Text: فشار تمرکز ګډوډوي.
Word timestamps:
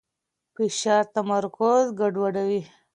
فشار 0.55 1.03
تمرکز 1.15 1.83
ګډوډوي. 1.99 2.61